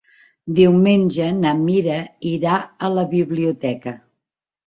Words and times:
Diumenge 0.59 1.27
na 1.41 1.51
Mira 1.59 1.99
irà 2.31 2.55
a 2.87 2.91
la 2.97 3.05
biblioteca. 3.13 3.97